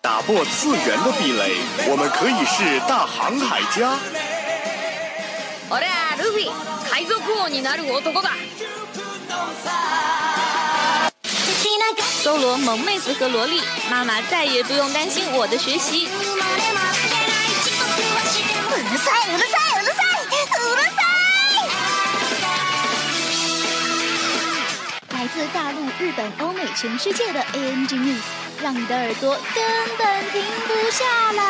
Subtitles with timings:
[0.00, 1.54] 打破次元的壁垒，
[1.88, 3.96] 我们可以是大航海家。
[5.70, 6.50] 俺はルフィ
[6.90, 8.30] 海賊王になる男だ
[12.22, 16.06] 搜罗萌妹子和萝莉，妈妈再也不用担心我的学习。
[16.06, 16.12] うる
[18.98, 19.65] さいうるさい
[25.54, 28.22] 大陆、日本、欧美、全世界的 ANG News，
[28.60, 29.64] 让你的耳朵根
[29.96, 31.42] 本停不下来。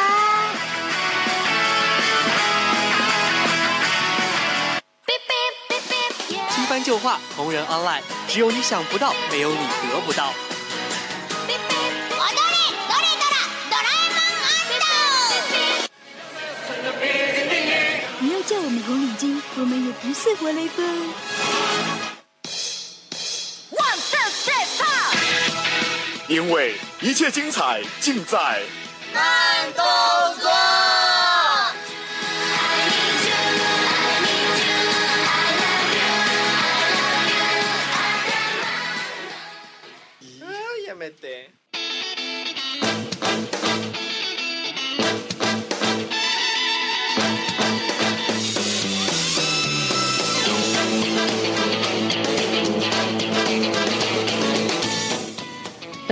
[6.51, 10.34] 新番旧话，同人 online，只有你想不到，没有你得不到。
[11.48, 11.57] 踊れ
[12.89, 13.34] ドレドラ
[13.71, 14.84] ドラえも
[18.21, 20.84] ん不要叫我们红领巾，我们也不是活雷锋。
[26.38, 28.62] 因为一切精彩尽在。
[29.12, 29.84] 慢动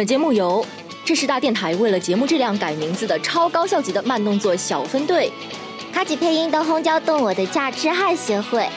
[0.06, 0.64] 本节目由
[1.03, 5.31] 这是大电台为了节目质量改名字的超高效级的慢动作小分队，
[5.92, 8.70] 卡吉配音的红椒动我的价值汉协会，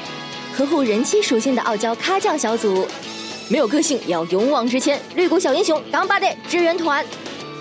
[0.56, 2.88] 呵护人妻属性的傲娇咖酱小组，
[3.50, 7.04] 没有个性也要勇往直前，绿谷小英雄港巴的支援团。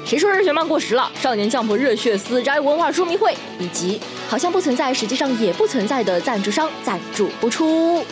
[0.05, 1.11] 谁说热血漫过时了？
[1.21, 8.05] 少年将破热血死宅文化说明会，以及好像不存在，实际上也不存在的赞助商赞助播出。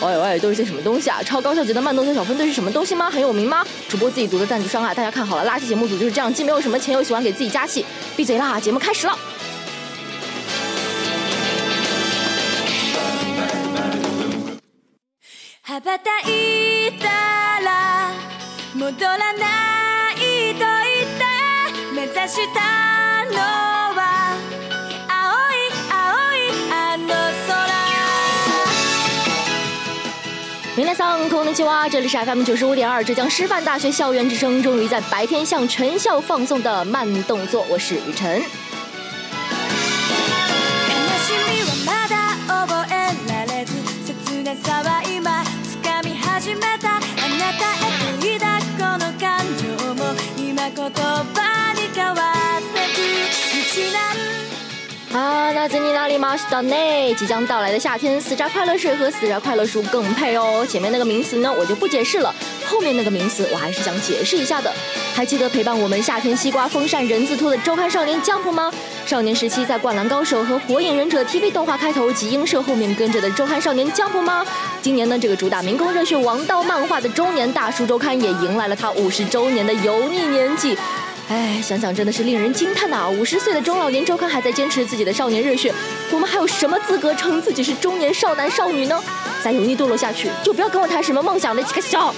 [0.00, 1.22] 喂喂，都是些什么东西啊？
[1.22, 3.10] 超高校级的慢动作小分队是什么东西吗？
[3.10, 3.64] 很有名吗？
[3.88, 4.92] 主播自己读的赞助商啊！
[4.92, 7.84] 大家看好了，垃圾节目组就是这样，既没有什么钱，又喜欢给自己加戏。
[8.14, 8.60] 闭嘴啦！
[8.60, 9.18] 节目开始了。
[15.68, 17.08] 羽ばたいた
[17.60, 18.12] ら
[18.74, 21.24] 戻らないと言って
[21.92, 22.60] 目指した
[23.26, 23.36] の
[23.92, 24.00] は
[31.50, 38.38] さんこんにちは，这里是 FM 九十五点二浙江师范大学校园之声，终于在白天向全校放送的慢动作，我是雨辰。
[38.38, 38.44] 悲
[41.24, 42.14] しみはまだ
[42.46, 43.74] 覚えられず
[44.06, 45.42] 切なさは今
[45.82, 47.02] 掴み始めたあな
[47.58, 47.79] た
[55.61, 56.35] 那在你哪里吗？
[56.35, 56.75] 是的呢，
[57.13, 60.65] 即将到来的夏天，死宅快乐水和死宅快乐书更配哦。
[60.67, 62.33] 前面那个名词呢，我就不解释了，
[62.65, 64.73] 后面那个名词我还是想解释一下的。
[65.13, 68.73] 还记得陪伴我们夏天西瓜风扇人字拖的周刊少年 Jump 吗？
[69.05, 74.43] 少年时期在《灌篮高手》和《火影忍者》TV 动画开头及英社后面跟着的周刊少年 Jump 吗？
[74.81, 80.75] 今年呢，这个主打民工热血王道漫画的周年大叔周刊也迎来了他五十周年的油腻年纪。
[81.31, 83.09] 哎，想想真的是令人惊叹呐！
[83.09, 85.73] 五十岁的中老年周刊还在坚持自己的少年热血，
[86.11, 89.01] 我们还有什么资格称自己是中年少男少女呢？
[89.41, 92.13] 再油腻堕落下去，就不要跟我谈什么梦想了，几个笑！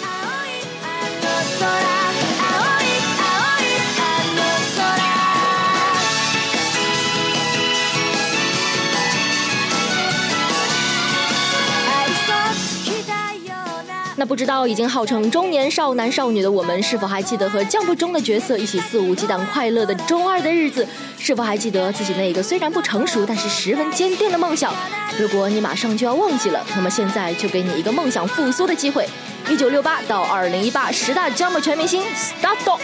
[14.23, 20.87] 那不知道已经号称中年少男少女的我们，是否还记得和《Jump》中的角色一起肆无忌惮快乐的中二的日子？
[21.19, 24.73] 是否还记得自己那个虽然不成熟，但是十分坚定的梦想？
[25.19, 29.05] 如果你马上就要忘记了，那么现在就给你一个梦想复苏的机会。
[29.49, 32.79] 一九六八到二零一八十大 Jump 全明星 Start！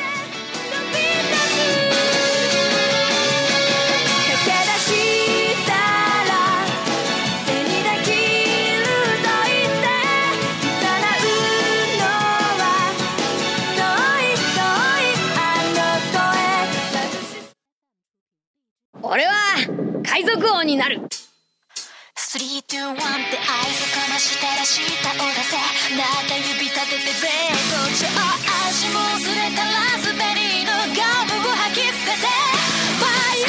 [19.11, 19.33] 俺は
[20.06, 20.97] 海賊王になる。
[21.00, 25.57] 3、2、1って合図かましたら舌を出せ。
[25.97, 27.25] 中指立てて絶
[27.73, 28.06] 好調
[28.69, 32.29] 足もずれたら滑りのガムを吐き捨てて。
[33.00, 33.47] ファイヤ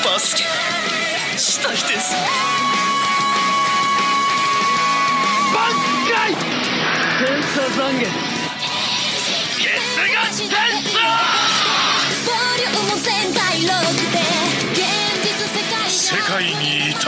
[0.00, 0.44] ーバスケ
[1.36, 2.16] したいです。
[5.52, 5.60] ボ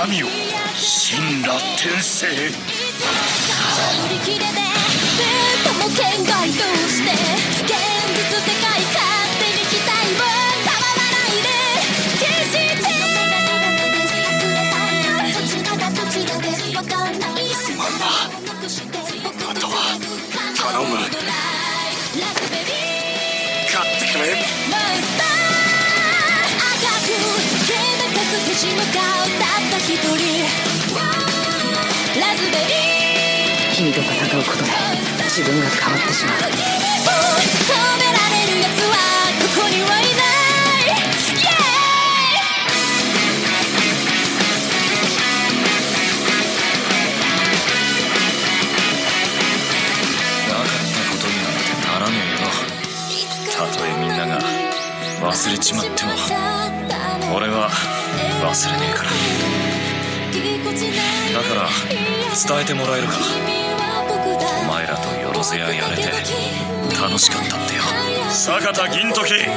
[0.02, 0.28] 神よ
[0.64, 2.32] 神羅転生で
[5.76, 6.08] も外
[6.88, 7.12] して
[7.64, 7.76] 現
[8.16, 8.96] 実世界勝
[9.38, 10.24] 手に期待を
[10.64, 11.52] 変わらないで
[12.18, 12.80] 決して
[17.52, 18.08] すまんな
[19.50, 19.76] あとは
[20.56, 20.96] 頼む。
[23.70, 24.59] 買ってくれ。
[28.60, 30.04] 立ち向かうたった一人
[32.20, 34.68] ラズベリー君と戦うことで
[35.30, 38.92] 自分が変わってしまう止められる奴は
[39.40, 40.12] ここにはいない
[50.48, 52.36] 「なかったことになんてならねえ」
[54.04, 54.38] んなが
[55.32, 55.99] 忘れちまっても俺は
[58.42, 59.10] 忘れねえから。
[61.32, 61.68] だから
[62.48, 63.14] 伝えてもらえるか
[64.62, 66.02] お前らとよろずややれて
[67.00, 67.82] 楽しかったってよ。
[68.30, 69.34] 坂田銀時。
[69.34, 69.50] 帰る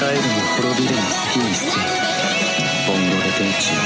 [0.00, 0.16] 帰るも
[0.56, 1.76] 滅びるも好きにしち
[2.88, 3.76] ボンドレ電ンチレ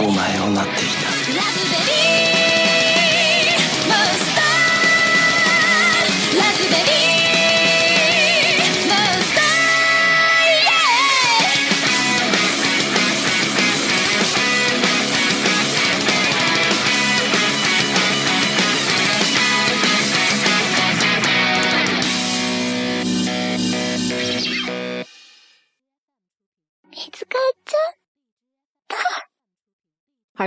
[0.00, 1.07] お前をなっていた。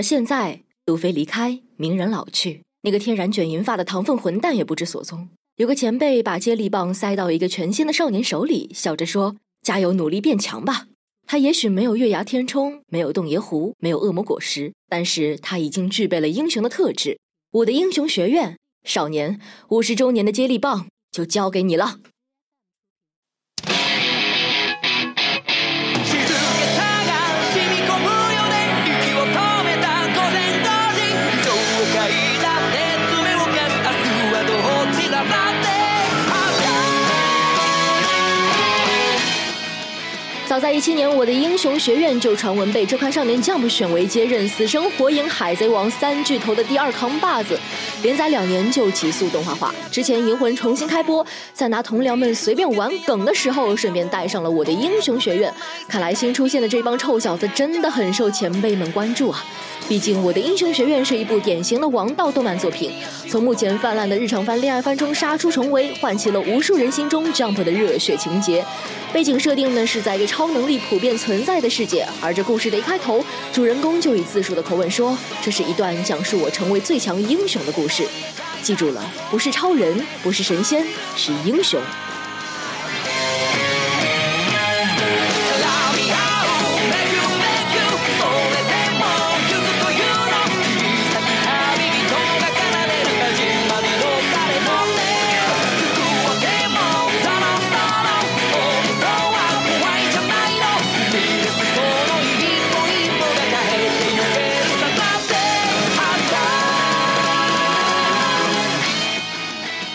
[0.02, 5.30] 而现在，路飞离开，鸣人老去，那个天然卷银发的唐凤混蛋也不知所踪。
[5.58, 10.88] 有个前辈把接力棒塞到一个全新的少年手里，笑着说：“加油，努力变强吧。”
[11.30, 17.20] 他也许没有月牙天冲，没有洞爷湖，没有恶魔果实，但是他已经具备了英雄的特质。
[17.52, 19.40] 我的英雄学院，少年，
[19.70, 22.00] 五十周年的接力棒就交给你了。
[40.52, 47.58] 早在一七年，我的英雄学院就传闻被周刊少年 Jump 选为接任《死神》《火影》《海贼王》三巨头的第二扛把子，
[48.04, 49.74] 连载两年就急速动画化。
[49.90, 55.54] 之前《银魂》重新开播，在拿同僚们随便玩梗的时候，顺便带上了我的英雄学院。
[55.88, 59.42] 看来新出现的这帮臭小子真的很受前辈们关注啊！
[59.92, 62.94] 毕竟我的英雄学院是一部典型的王道动漫作品，
[63.30, 68.66] 从目前泛滥的日常番、恋爱番中杀出重围，唤起了无数人心中 Jump 的热血情节。
[69.12, 73.22] 背景设定呢是在一个超能力普遍存在的世界，而这故事的一开头，
[73.52, 78.08] 主人公就以自述的口吻说：“这是一段讲述我成为最强英雄的故事。”
[78.64, 81.78] 记住了，不是超人，不是神仙，是英雄。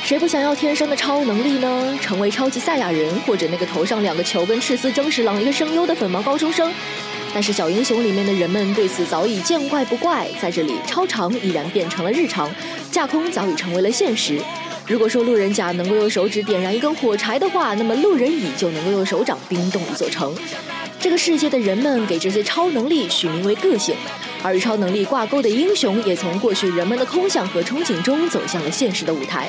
[0.06, 1.98] 谁不想要天生的超能力呢？
[2.00, 6.72] 成为超级赛亚人，或者那个头上两个球跟赤丝真十郎一个声优的粉毛高中生。
[7.34, 12.48] 但是小英雄里面的人们对此早已见怪不怪，在这里超长已然变成了日常，
[12.88, 14.38] 架空早已成为了现实。
[14.86, 20.32] 如果说路人甲能够用手指点燃一根火柴的话，那么路人乙就能够用手掌冰冻一座城。
[21.00, 23.96] 这个世界的人们给这些超能力取名为个性，
[24.40, 29.48] 而与超能力挂钩的英雄也从过去人们的空想和憧憬中走向了现实的舞台。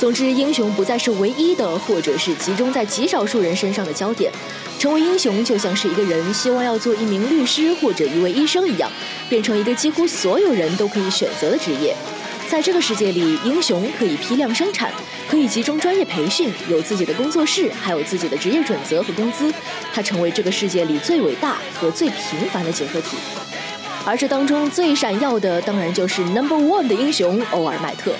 [0.00, 4.32] 总之，英雄不再是唯一的，或者是集中在极少数人身上的焦点。
[4.78, 8.90] 成为英雄就像是一个人希望要做一名律师或者一位医生一样，
[9.28, 11.94] 变成一个几乎所有人都可以选择的职业。
[12.48, 14.90] 在这个世界里，英雄可以批量生产，
[15.28, 19.52] 可以集中专业培训，有自己的工作室，还有自己的职业准则和工资。
[19.92, 23.18] 他成为这个世界里最伟大和最平凡的结合体。
[24.06, 28.14] 而这当中最闪耀的，当然就是 Number One 的英雄欧尔麦特。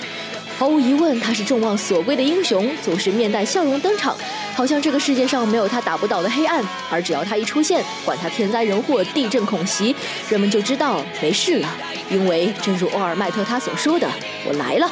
[0.61, 4.15] 毫无疑问，他是众望所归的英雄，总是面带笑容登场，
[4.53, 9.95] 好像这个世界上没有他打不倒的黑暗，而只要他一出现，管他天灾人祸、地震恐袭，
[10.29, 11.75] 人们就知道没事了，
[12.11, 14.07] 因为正如欧尔麦特他所说的
[14.47, 14.87] ：“我来了。”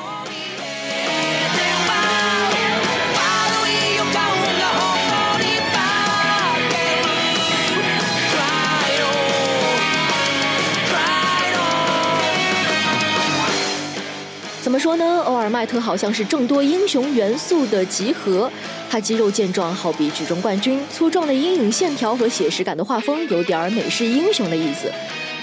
[14.79, 15.21] 说呢？
[15.25, 18.50] 欧尔麦特好像是众多英雄元素的集合。
[18.89, 24.91] 他肌肉健壮，好比举重冠军；粗壮的阴影线条和写实感的画风，有点儿美式英雄的意思。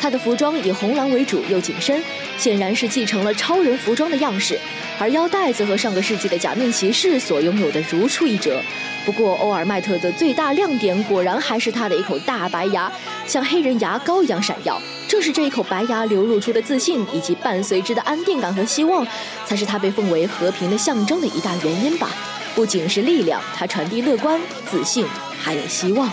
[0.01, 2.03] 他的服装以红蓝为主，又紧身，
[2.39, 4.59] 显然是继承了超人服装的样式。
[4.99, 8.61] 而腰带则和上个世纪的假面骑士所拥有的如出一辙。
[9.07, 12.91] 不过，欧尔麦特的最大亮点果然还是他的一口大白牙，
[13.25, 14.83] 像黑人牙膏一样闪耀。
[15.07, 19.07] 正是这一口白牙流露出的自信，以及伴随之的安定感和希望，
[19.45, 22.11] 才是他被奉为和平的象征的一大原因吧。
[22.57, 25.07] 不仅是力量，他传递乐观、自信，
[25.41, 26.11] 还有希望。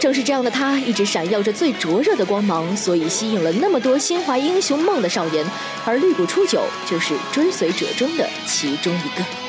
[0.00, 5.46] 正是这样的他，一直闪耀着最灼热的光芒，所以吸引了那么多心怀英雄梦的少年。
[5.84, 9.45] 而绿谷初九就是追随者中的其中一个。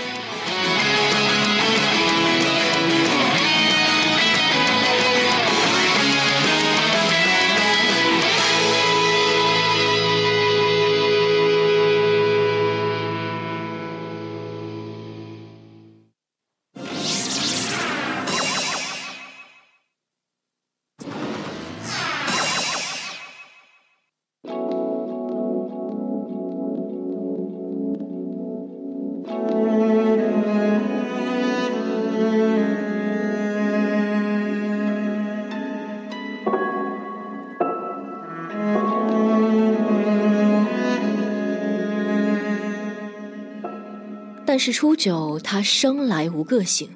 [44.58, 46.90] 但是初九，他生来无个性。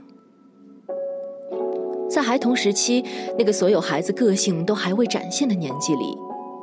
[2.10, 3.06] 在孩童时期，
[3.38, 6.18] 那个所有孩子个性都还未展现的年纪里，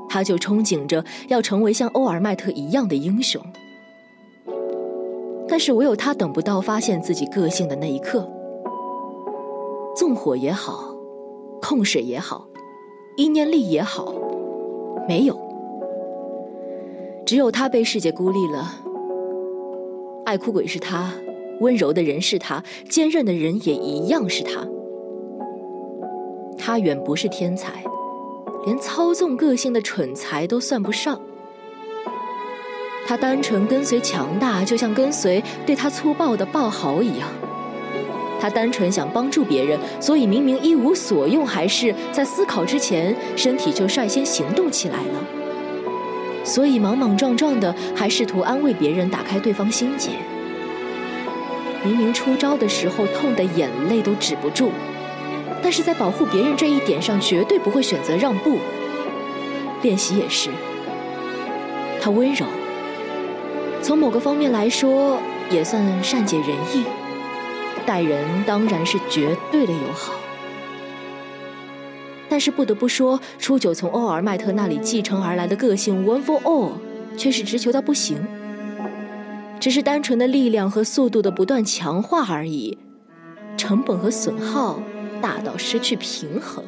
[0.09, 3.41] 他就憧憬着要成为像欧尔麦特一样的英雄。
[5.47, 8.29] 但是唯有他等不到发现自己个性的那一刻。
[9.95, 10.93] 纵火也好，
[11.63, 12.45] 控水也好，
[13.17, 14.13] 意念力也好，
[15.07, 15.39] 没有，
[17.25, 18.88] 只有他被世界孤立了。
[20.29, 21.11] 爱哭鬼是他，
[21.61, 24.61] 温柔的人是他，坚韧的人也一样是他。
[26.59, 27.83] 他远不是天才，
[28.67, 31.19] 连操纵个性的蠢材都算不上。
[33.07, 37.27] 他单纯跟随强大，就像跟随对他粗暴的暴豪一样。
[38.39, 45.38] 他单纯想帮助别人，所以明明一无所用，还是在思考之前，身体就率先行动起来了。
[46.49, 50.13] 所以莽莽撞撞的，还试图安慰别人，打开对方心结。
[51.85, 54.71] 明明出招的时候痛的眼泪都止不住，
[55.63, 58.59] 但是在保护别人这一点上，绝对不会选择让步。
[59.83, 60.49] 练习也是，
[62.01, 62.47] 他温柔，
[63.83, 65.19] 从某个方面来说，
[65.51, 66.85] 也算善解人意，
[67.85, 70.15] 待人当然是绝对的友好。
[72.39, 76.71] 但是不得不说，初九从欧尔麦特那里继承而来的个性 One for All，
[77.17, 78.25] 却是直球到不行。
[79.59, 82.79] 只是单纯的力量和速度的不断强化而已，
[83.57, 84.81] 成本和损耗
[85.21, 86.63] 大到失去平衡。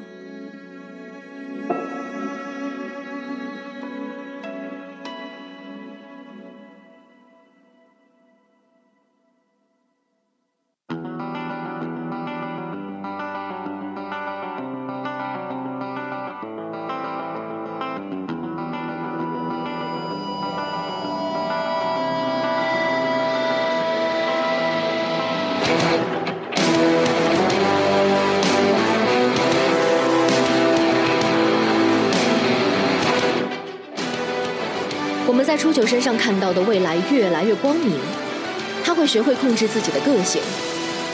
[35.86, 37.94] 身上看到的未来越来越光明，
[38.84, 40.40] 他会学会控制自己的个性，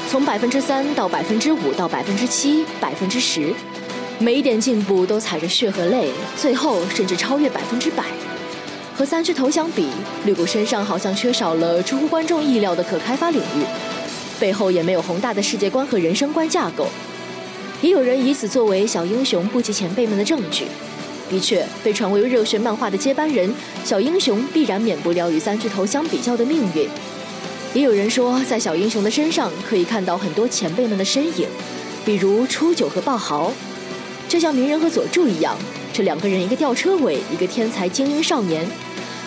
[0.09, 3.53] 从百分之三到百分之五到百分之七、百分之十，
[4.19, 8.05] 每一点进步都踩着血和泪，最后甚至超越百分之百。
[8.97, 9.89] 和三巨头相比，
[10.25, 13.63] 绿谷身上好像缺少了出乎观众意料的可开发领域，
[14.41, 16.87] 背后也没有宏大的世界观和人生观架构。
[17.83, 20.65] 也有人以此作为小英雄不及前辈们的证据。
[21.29, 23.53] 的确，被传为热血漫画的接班人，
[23.85, 26.89] 小英雄必然免不了与三巨头相比较的命运。
[27.75, 31.49] 也有人说，在小英雄的身上可以看到很多前辈们的身影，
[32.05, 33.53] 比如初九和爆豪，
[34.29, 35.57] 就像鸣人和佐助一样，
[35.93, 38.67] 这两个人一个吊车尾，一个天才精英少年。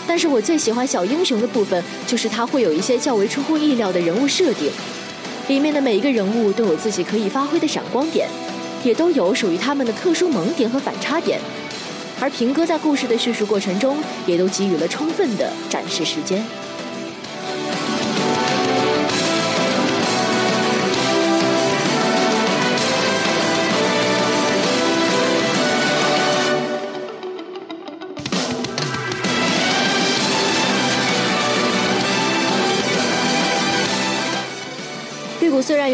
[0.07, 4.71] 但是我最喜欢小英雄的部分，就是他会有一些较为出乎意料的人物设定。
[5.47, 8.27] 里面的每一个人物都有自己可以发挥的闪光点，
[8.83, 11.39] 也都有属于他们的特殊萌点和反差点。
[12.21, 13.97] 而平哥在故事的叙述过程中，
[14.27, 16.43] 也都给予了充分的展示时间。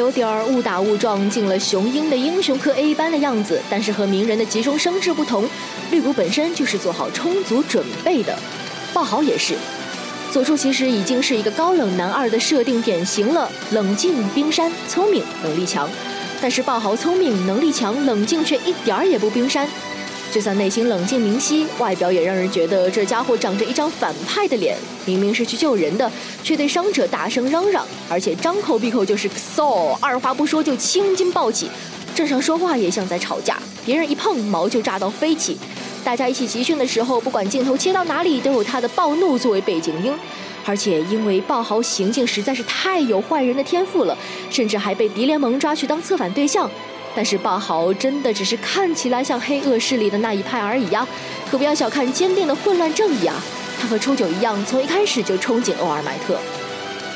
[0.06, 5.50] 有点儿误打误撞进了雄鹰的英雄科 A 班的样子，但是和鸣人的急中生智不同，
[5.90, 8.38] 绿谷本身就是做好充足准备的。
[8.94, 9.56] 豹豪也是，
[10.32, 15.90] 佐助其实已经是一个高冷男二的设定典型了，冷静、冰山、聪明、能力强。
[16.40, 19.68] 但是豹豪聪明、能力强、冷静却一点儿也不冰山。
[20.36, 24.76] 就算内心冷静明晰，外表也让人觉得这家伙长着一张反派的脸。
[25.06, 26.12] 明明是去救人的，
[26.44, 31.70] 却对伤者大声嚷嚷，而且张口闭口就是 “so”，二话不说就青筋暴起，
[32.14, 33.58] 正常说话也像在吵架。
[33.86, 35.58] 别人一碰毛就炸到飞起。
[36.04, 40.14] 大家一起集训的时候，不管镜头切到哪里，都有他的暴怒作为背景音。
[40.66, 44.18] 而且因为爆豪行径实在是太有坏人的天赋了，
[44.50, 46.70] 甚至还被敌联盟抓去当策反对象。
[47.16, 51.08] 但是爆豪真的只是看起来像黑恶势力的那一派而已呀，
[51.50, 53.42] 可不要小看坚定的混乱正义啊！
[53.80, 56.38] 他和初九一样，从一开始就憧憬欧尔麦特。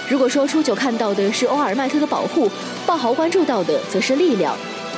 [0.08, 2.50] 如果说初九看到的是欧尔麦特的保护，
[2.86, 4.56] 爆豪关注到的则是力量，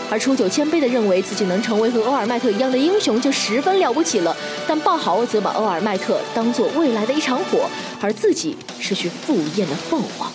[0.09, 4.35] 而初九谦卑的认为自己能成为和欧尔麦特一样的英雄就十分了不起了，
[4.67, 10.31] 但爆豪则把欧尔麦特当做未来的一场火，而自己是去赴宴的凤凰。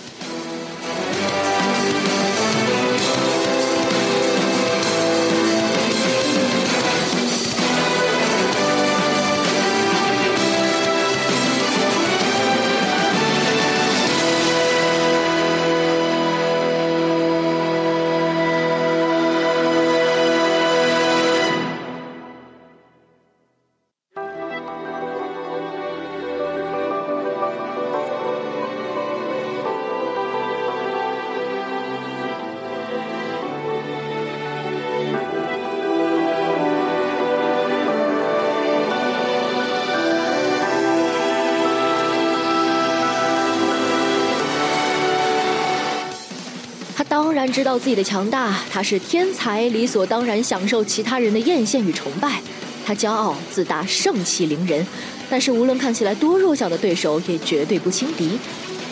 [47.57, 52.39] 知道自己的强大，他是天才，理所当然享受其他人的艳羡与崇拜。
[52.85, 54.85] 他骄傲自大，盛气凌人，
[55.27, 58.37] 但是无论看起来多弱小的对手，也绝对不轻敌。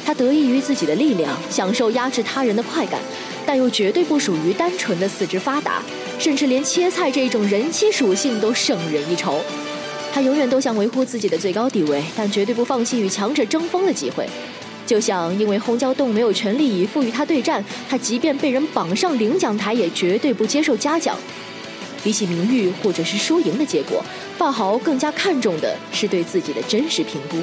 [0.03, 2.99] 他得益于自己的力量，享受压制他人的快感，
[3.45, 5.83] 但又绝对不属于单纯的四肢发达，
[6.17, 9.39] 甚至连切菜这种人妻属性都胜人一筹。
[10.11, 14.27] 他永远都想维护自己的最高地位，但绝对不放弃与强者争锋的机会。
[14.85, 21.17] 就像因为轰焦洞没有全力以赴与他对战，他即便被人绑上领奖台，也绝对不接受嘉奖。
[22.03, 24.03] 比起名誉或者是输赢的结果，
[24.37, 27.37] 霸豪更加看重的是对自己的真实评估。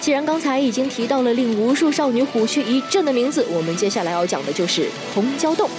[0.00, 5.70] 既然刚才已经提到了令无数少女虎躯一震的名字，我们接下来要讲的就是轰焦洞。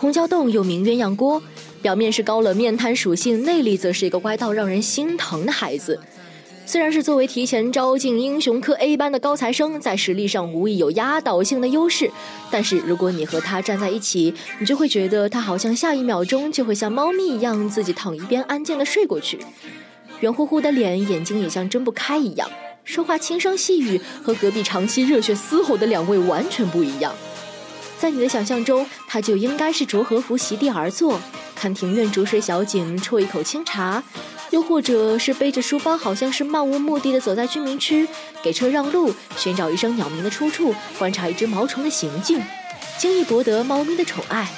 [0.00, 1.42] 红椒洞又名鸳鸯锅，
[1.82, 5.98] 表面是高冷面瘫属性，内里则是一个乖到让人心疼的孩子。
[6.64, 12.08] 虽然是作为提前招进英雄科 A 班的高材生，在实力上无疑有压倒性的优势，
[12.48, 19.40] 但是如果你和他站在一起，你就会觉得他好像下一秒钟就会像猫咪一样自己躺一边安静的睡过去。
[20.20, 22.48] 圆乎乎的脸，眼睛也像睁不开一样，
[22.84, 27.12] 说话轻声细语，和隔壁长期热血嘶吼的两位完全不一样。
[27.98, 31.20] 在你的想象中，他就应该是着和服席地而坐，
[31.54, 34.02] 看庭院逐水小景，啜一口清茶，
[34.50, 38.06] 又或者是背着书包，好像是漫无目的的走在居民区，
[38.40, 42.40] 给车让路，寻找一声鸟鸣的出处，观察一只毛虫的行径，
[42.98, 44.48] 轻易博得猫咪的宠爱。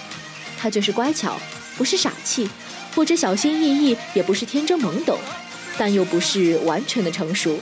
[0.58, 1.38] 他就是乖巧，
[1.78, 2.48] 不是傻气，
[2.94, 5.18] 或者小心翼翼，也不是天真懵懂，
[5.78, 7.58] 但又不是完全的成熟。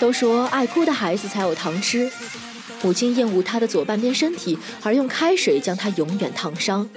[0.00, 2.10] 都说爱哭的孩子才有糖吃，
[2.82, 6.88] 母亲厌恶他的左半边身体，而用开水将他永远烫伤。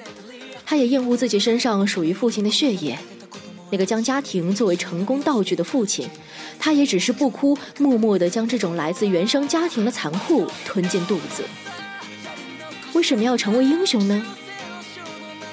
[0.65, 2.97] 他也厌恶自己身上属于父亲的血液，
[3.71, 6.07] 那个将家庭作为成功道具的父亲，
[6.57, 11.43] 他也只是不哭，默默地将这种来自原生家庭的残酷吞进肚子。
[12.93, 14.25] 为什么要成为英雄呢？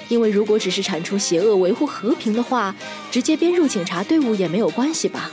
[0.08, 2.74] 因为如果只是铲除邪恶、维护和平的话，
[3.10, 5.32] 直接编入警察队伍也没有关系吧。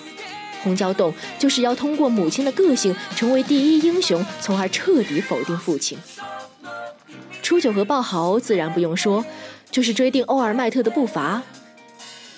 [0.67, 5.97] 洪娇洞就是要通过母亲的个性成为第一英雄，从而彻底否定父亲。
[7.41, 9.23] 初九和鲍豪自然不用说，
[9.71, 11.41] 就是追定欧尔麦特的步伐。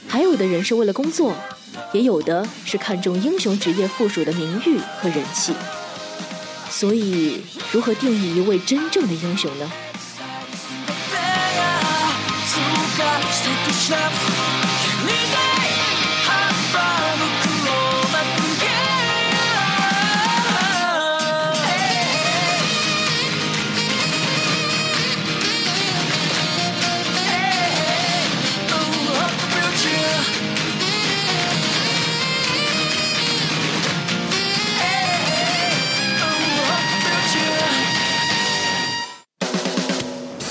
[0.08, 1.34] 还有的人是为了工作，
[1.92, 5.54] 也有的是看重英雄职业附属的名誉和人气。
[6.70, 9.72] 所以，如何定义一位真正的英雄呢？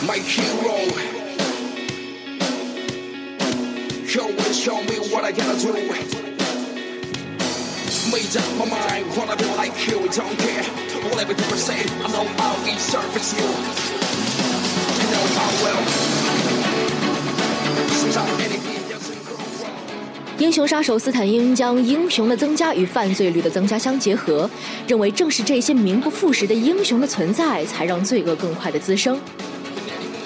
[0.07, 0.79] My hero.
[20.39, 24.49] 英雄杀手斯坦因将英雄的增加与犯罪率的增加相结合，
[24.87, 29.21] 认为正是这些名不副实的英雄的存在，才让罪恶更快的滋生。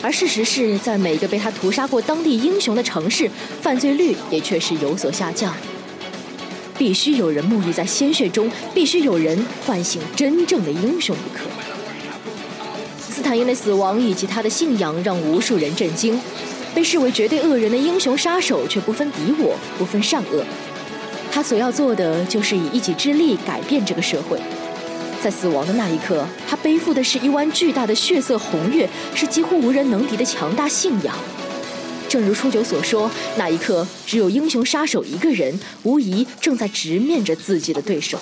[0.02, 5.54] 而事实是在每个被他屠杀过当地英雄的城市，犯罪率也确实有所下降。
[6.76, 11.44] 必须有人沐浴在鲜血中，必须有人唤醒真正的英雄不可。
[13.08, 16.20] 斯坦因的死亡以及他的信仰让无数人震惊。
[16.74, 20.42] 被视为绝对恶人的英雄杀手，却不分敌我，不分善恶。
[21.30, 24.40] 他所要做的，就是以一己之力改变这个社会。
[25.22, 31.14] 在死亡的那一刻，他背负的是一湾巨大的血色红月，是几乎无人能敌的强大信仰。
[32.08, 38.18] 正如初九所说，那一刻只有英雄杀手一个人，无疑正在直面着自己的对手。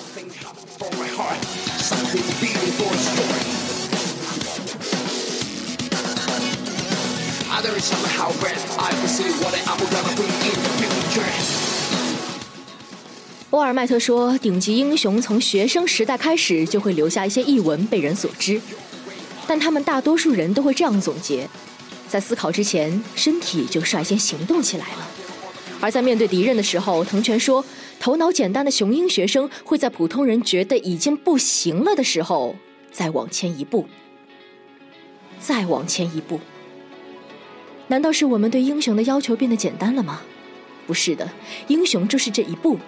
[13.51, 18.61] 沃尔麦特说：“顶级英雄从学生时代开始就会留下一些译文被人所知，
[19.45, 21.49] 但他们大多数人都会这样总结：
[22.07, 25.05] 在思考之前，身体就率先行动起来了；
[25.81, 27.63] 而在面对敌人的时候，藤泉说，
[27.99, 32.55] 头脑简单的雄鹰学生会在普通人觉得已经不行了的时候，
[32.89, 33.85] 再往前一步，
[35.41, 36.39] 再往前一步。
[37.89, 40.21] 难道是我们对英雄的要求变得简单了吗？
[40.87, 41.29] 不是的，
[41.67, 42.79] 英雄就是这一步。”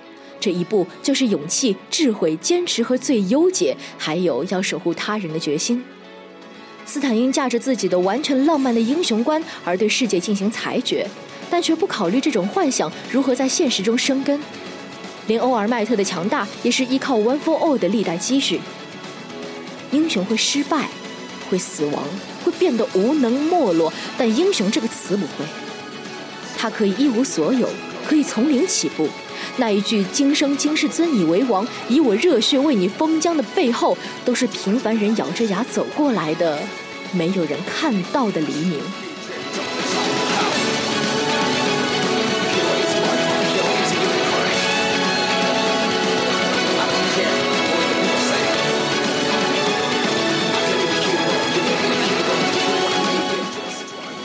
[0.44, 5.82] 这一步就是勇气、智慧、坚持和最优解，还有要守护他人的决心。
[6.86, 11.08] 斯坦因驾着自己的完全浪漫的英雄观而对世界进行裁决，
[11.50, 14.38] 但却不考虑这种幻想如何在现实中生根。
[15.28, 18.60] 连欧尔麦特的强大也是依靠 One for All 的历代积蓄。
[19.92, 20.90] 英雄会失败，
[21.50, 22.04] 会死亡，
[22.44, 25.46] 会变得无能没落，但英雄这个词不会。
[26.58, 27.70] 他可以一无所有，
[28.06, 29.08] 可以从零起步。
[29.58, 36.60] 那一句“今生今世尊你为王，以我热血为你封疆”的背后，都是平凡人咬着牙走过来的，
[37.12, 38.80] 没有人看到的黎明。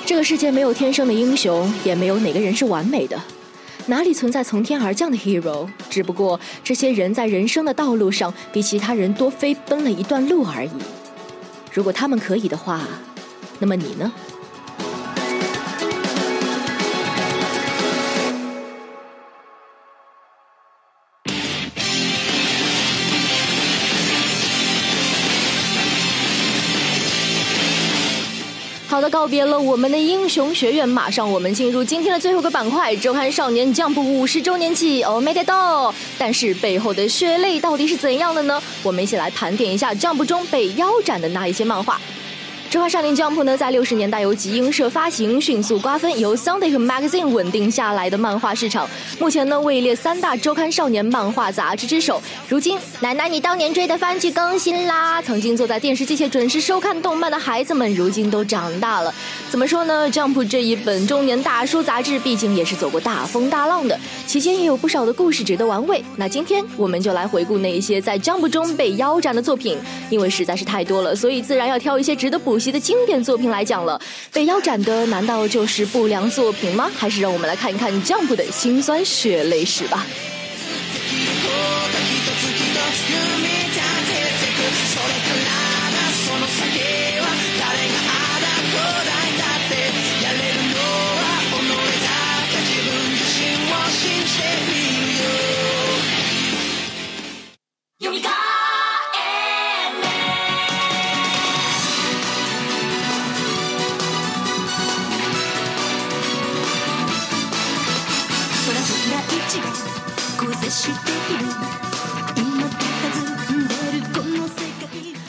[0.05, 3.21] 这个世界没有天生的英雄，也没有哪个人是完美的。
[3.89, 5.67] 哪里存在从天而降的 hero？
[5.89, 10.71] 只不过这些人在人生的道路上比其他人多飞奔了一段路而已。
[11.73, 12.83] 如果他们可以的话，
[13.59, 14.13] 那么你呢？
[28.99, 35.95] 好的，告别了我们的英雄学院，马上我们进入今天的最后一个板块——周刊少年 Jump 五十周年季，Oh my God！
[36.19, 38.61] 但是背后的血泪到底是怎样的呢？
[38.83, 41.95] 我们一起来盘点一下 Jump 中被腰斩的那一些漫画。
[42.71, 48.87] 《中华少年 Jump》呢，在六十年代由集英社发行，迅速瓜分由 Sunday 和 Magazine 稳定下来的漫画市场。
[49.19, 52.21] 目前呢，位列三大周刊少年漫画杂志之首。
[52.47, 55.23] 如今，奶奶你当年追的番剧更新啦！
[55.23, 59.15] 曾经坐在电视机前准时收看动漫的孩子们，如今都长大了。
[59.49, 60.07] 怎么说呢？
[60.13, 66.05] 《Jump》这一本中年大叔杂志，毕竟也是走过大风大浪的，期间也有不少的故事值得玩味。
[66.17, 69.79] 那今天我们就来回顾那一些在《Jump》中被腰斩的作品，
[70.11, 72.58] 因为实在是太多了，所以自然要挑一些值得补。
[72.59, 74.01] 主席的经典作品来讲了，
[74.33, 76.91] 被腰斩的难道就是不良作品吗？
[76.99, 80.05] 还是让我们来看一看 Jump 的辛酸血泪史吧。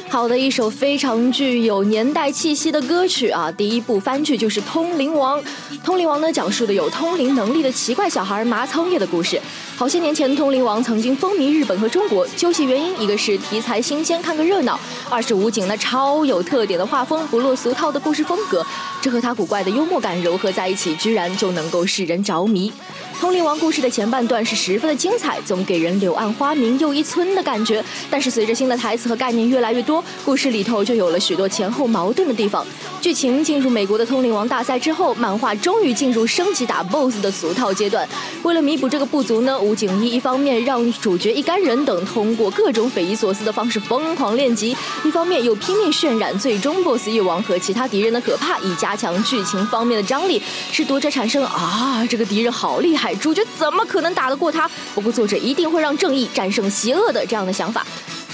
[0.10, 3.50] 好的一首非常具有年代气息的歌曲啊！
[3.52, 5.40] 第一部番剧就是《通灵王》。
[5.82, 9.40] 《通灵王》呢，讲述的有通灵能力的奇怪小孩麻仓叶的故事。
[9.80, 14.78] 好些年前，《通灵王》曾经风靡日本和中国，究其原因，一个是题材新鲜，看个热闹；
[15.10, 18.62] 二是武警那超有特点的画风，不落俗套的故事风格，
[19.02, 22.70] 这和他古怪的幽默感糅合在一起，居然就能够使人着迷。
[23.22, 27.84] 《通灵王》故事的前半段是十分的精彩，总给人柳暗花明又一村的感觉。
[28.10, 32.66] 但是随着新的台词和概念越来越多，故事里头就有了许多前后矛盾的地方。
[33.02, 38.08] 剧情进入美国的通灵王大赛之后，漫画终于进入升级打 BOSS 的俗套阶段。
[38.44, 53.14] 为了弥补这个不足呢，武警一一方面让主角一干人等通过各种匪夷所思的方式疯狂练级，一方面又拼命渲染最终 BOSS 夜王和其他敌人的可怕，以加强剧情方面的张力，使读者产生啊这个敌人好厉害。
[53.14, 54.68] 主角怎么可能打得过他？
[54.96, 57.86] 不过作者一定会让正义战胜邪恶的这样的想法。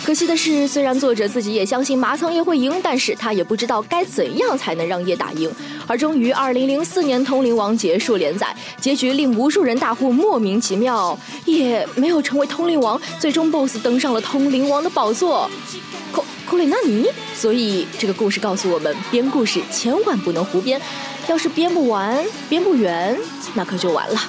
[0.05, 5.51] 可惜的是，虽然作者自己也相信麻仓叶会赢，但是他也不知道该怎样才能让叶打赢。
[5.87, 15.49] 而终于，二零零四年《通灵王》结束连载，结局令无数人大呼莫名其妙，也没有成为通灵王，最终 BOSS 登上了通灵王的宝座。
[16.11, 17.07] 库库里纳尼。
[17.33, 20.79] 所以这个故事告诉我们，编故事千万不能胡编，
[21.27, 23.17] 要是编不完、编不圆，
[23.55, 24.21] 那可就完了。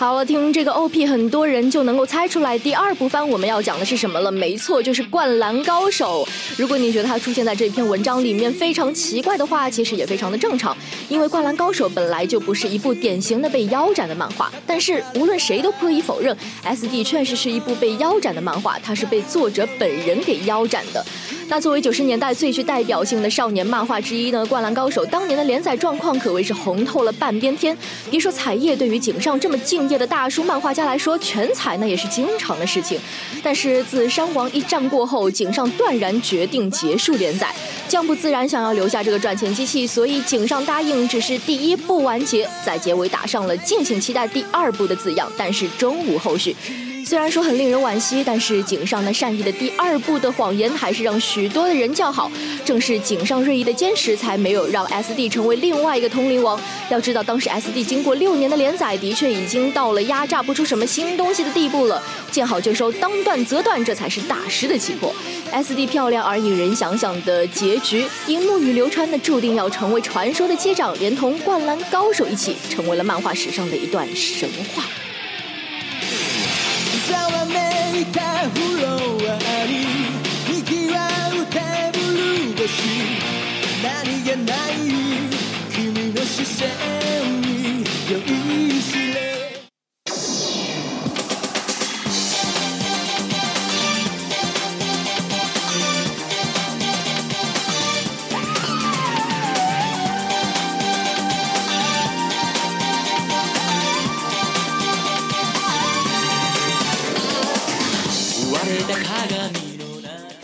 [0.00, 4.32] 好了，听这个 OP，很多人就能够猜出来第二部番我们要讲的是什么了。
[4.32, 6.26] 没错，就是《灌篮高手》。
[6.56, 10.74] 如果你觉得它出现在这篇文章里面非常奇怪的话，其实也非常的正常，
[11.10, 14.50] 因为《灌篮高手》本来就不是一部典型的被腰斩的漫画。
[14.66, 16.34] 但是无论谁都不可以否认
[16.64, 21.04] ，SD 确实是一部被腰斩的漫画，它是被作者本人给腰斩的。
[21.50, 27.76] 那作为九十年代最具代表性的少年漫画之一呢，《灌篮高手》当年的连载状况可谓是红透了半边天。
[28.08, 33.00] 别说彩叶对于井上这么敬业的大叔漫画家来说，全彩那也是经常的事情。
[33.42, 37.52] 但是自山王一战过后，井上断然决定结束连载，
[37.88, 46.54] 将不自然想要留下这个赚钱机器，所以井上答应只是第一部完结，在结尾打上了敬请期待第二部的字样，但是终无后续。
[47.10, 52.30] 虽然说很令人惋惜，但是井上那善意的第二部的谎言还是让许多的人叫好。
[52.64, 56.56] 正是井上锐意的坚持，才没有让 SD 成为另外一个通灵王。
[56.88, 62.00] 要知道，当时 SD 经过六年的连载，的确已经到了压榨不出什么新东西的地步了。
[62.30, 65.12] 见好就收，当断则断，这才是大师的气魄。
[65.52, 74.84] SD 漂亮而引人想想的结局，樱木与流川的注定要成为传说的接掌，连同灌篮高手一起，成为了漫画史上的一段神话。
[77.10, 78.20] ざわめいた
[78.50, 78.86] フロ
[79.28, 79.72] アに
[80.48, 82.78] にぎわうテーブル越し
[83.82, 84.76] 何気ない
[85.72, 87.49] 君の視線。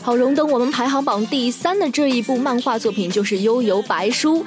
[0.07, 4.37] 好，荣登我们排行榜第三的这一部漫画作品就是《悠游白书》。《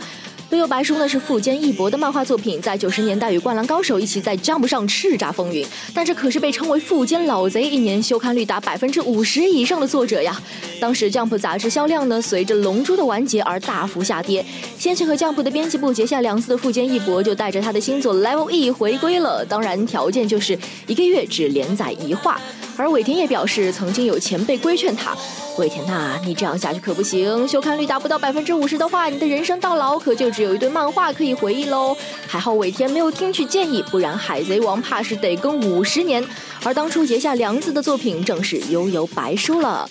[0.51, 10.41] 悠游白书》呢是富坚义博的漫画作品，在九十年代与《灌篮高手》一起在 Jump 上叱咤风云，但这可是被称为“富坚老贼”，一年休刊率达百分之五十以上的作者呀。
[10.79, 14.45] 当时 Jump 杂志销量呢随着《龙珠》的完结而大幅下跌，
[14.77, 22.39] 先前和 Jump 的编辑部结下梁子的富坚义博就带着他的新作《Level E》回归了，当然条件就是一个月只连载一话。
[22.79, 25.13] 而尾田也表示，曾经有前辈规劝他
[25.59, 31.93] ：“尾田呐，你这样下去可不行，休刊率达不到百分之五十的话，你的人生到老可就只有一堆漫画可以回忆喽。”
[32.25, 36.25] 还好尾田没有听取建议，不然《海贼王》怕是得更五十年。
[36.63, 39.89] 而当初结下梁子的作品，正是《悠悠白书》了。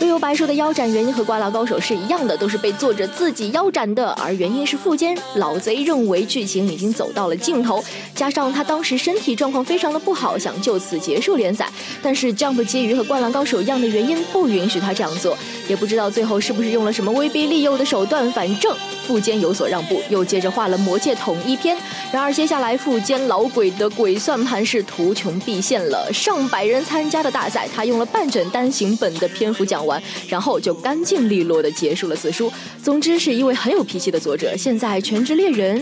[0.00, 4.10] 悠悠白说的腰斩原因和《灌篮高手》是一样的，都是被作者自己腰斩的。
[4.20, 7.82] 而原因是富坚老贼认为剧情已经走到了尽头，
[8.14, 11.66] 加上他当时身体状况非常的不好，想就此结束连载。
[12.02, 15.36] 但是 Jump 基于和《灌篮高手》一样的原因，不允许他这样做。
[15.68, 18.76] 也不知道最后是不是用了什么威逼利诱的手段，反正
[19.06, 21.76] 富坚有所让步，又接着画了《魔界统一篇》。
[22.12, 30.02] 然而接下来富坚老鬼的鬼算盘是图穷匕现了，上百人参加的大赛，他用了半卷单行本的篇幅讲完。
[30.28, 32.52] 然后就干净利落的结束了此书。
[32.82, 34.56] 总之是一位很有脾气的作者。
[34.56, 35.80] 现在《全职猎人》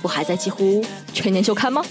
[0.00, 1.84] 不还在几乎全年休刊吗？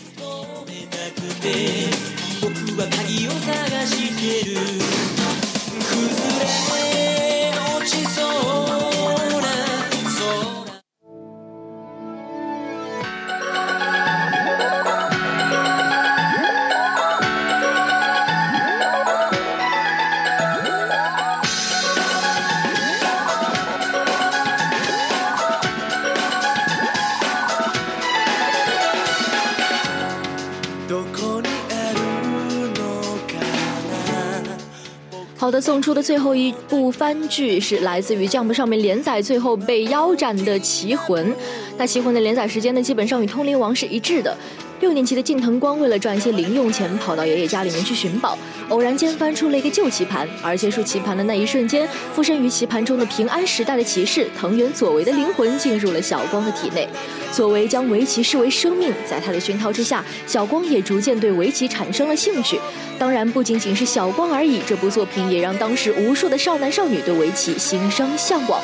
[35.61, 41.31] 送出的最后一部番剧是来自于 Jump 上面连载最后被腰斩的《棋魂》。
[41.77, 44.35] 那《棋魂》的连载时间呢，基本上与《通灵王》是一致的。
[44.81, 48.35] 六年级的近藤光为了赚一些零用钱，跑到爷爷家里面去寻宝，
[48.69, 50.27] 偶然间翻出了一个旧棋盘。
[50.41, 56.89] 而接触棋盘的那一瞬间，附身于棋盘中的平安时代的骑士藤原佐为的灵魂进入了小光的体内。
[57.31, 62.59] 佐为将围棋视为生命，在他的熏陶之下，小光也逐渐对围棋产生了兴趣。
[62.97, 68.59] 当然，不仅仅是小光而已，这部作品也让当时无数的少男少女对围棋心生向往。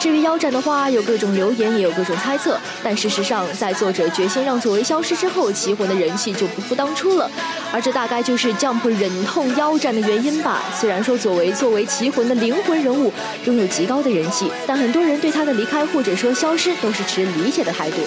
[0.00, 2.58] 至于腰斩的话，有各种流言，也有各种猜测。
[2.82, 7.30] 但事实上，在作者决心让佐为消失之后，棋魂的人气就不复当初了。
[7.70, 10.62] 而这大概就是 Jump 忍痛腰斩的原因吧。
[10.74, 13.12] 虽然说佐为作为棋魂的灵魂人物
[13.44, 17.98] 拥有极高的人气，但很多人对他的离开或者说消失都是持理解的态度。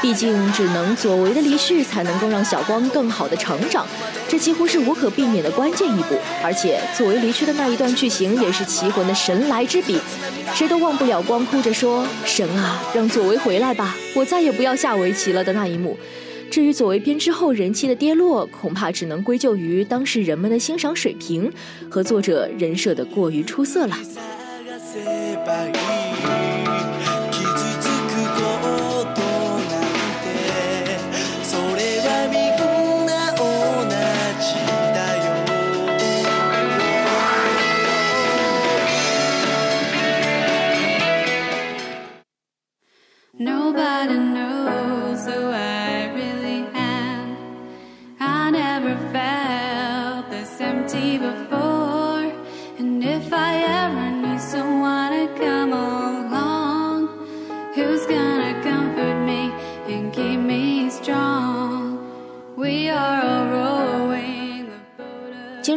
[0.00, 3.84] 毕竟，只能佐为的离去才能够让小光更好的成长，
[4.28, 6.16] 这几乎是无可避免的关键一步。
[6.44, 10.00] 而且，佐为离去的那一段剧情也是棋魂的神来之笔，
[10.54, 11.39] 谁都忘不了光。
[11.46, 15.98] 哭着说：“神啊，让左为回来吧，我再也不要下围棋了。”的那一幕。
[16.50, 21.50] 至于左为编之后人气的跌落，恐怕只能归咎于当时人们的欣赏水平
[21.88, 23.96] 和作者人设的过于出色了。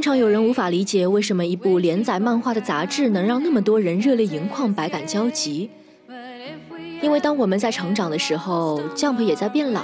[0.03, 5.69] 常有人无法理解，为什么一部连载漫画的杂志能让那么多人热泪盈眶、百感交集。
[7.01, 9.82] 因为当我们在成长的时候，Jump 也在变老。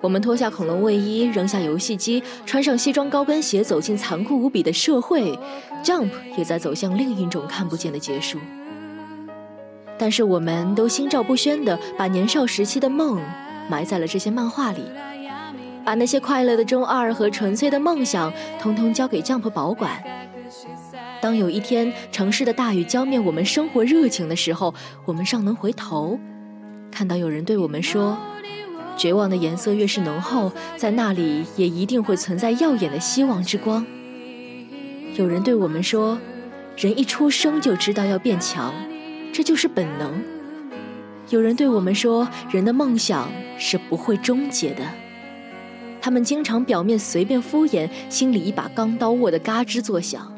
[0.00, 5.36] 我们脱下恐龙卫衣，扔下游戏机，穿上西装高跟鞋，走进残酷无比的社会。
[5.82, 8.38] Jump 也在走向另一种看不见的结束。
[9.98, 13.20] 但是我们都心照不宣地把年少时期的梦
[13.68, 14.82] 埋在了这些漫画里，
[15.88, 18.30] 把那些快乐的中二和纯粹的梦想，
[18.60, 20.04] 通通交给 Jump 保管。
[21.18, 24.74] 当有一天城市的大雨浇灭我们生活热情的时候，
[25.06, 26.20] 我们尚能回头，
[26.90, 28.18] 看到有人对我们说
[28.98, 33.86] ：“绝望的颜色越是浓厚，在那里也一定会存在耀眼的希望之光。”
[35.16, 36.18] 有人对我们说
[36.76, 38.74] ：“人一出生就知道要变强，
[39.32, 40.22] 这就是本能。”
[41.30, 44.82] 有人对我们说：“人的梦想是不会终结的。”
[46.00, 50.32] 他们经常表面随便敷衍，心里一把钢刀握得嘎吱作响。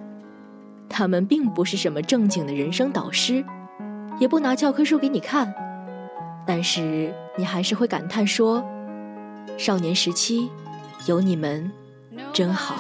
[0.88, 3.44] 他们并不是什么正经的人生导师，
[4.18, 5.54] 也不拿教科书给你看，
[6.46, 8.64] 但是你还是会感叹说：
[9.56, 10.50] 少年时期
[11.06, 11.70] 有你们
[12.32, 12.76] 真好。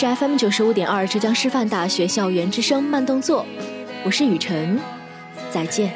[0.00, 3.44] 是 FM 九十五点二浙江师范大学校园之声慢动作，
[4.04, 4.78] 我是雨辰，
[5.50, 5.92] 再见。